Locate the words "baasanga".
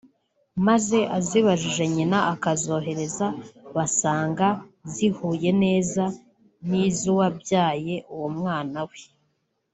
3.75-4.47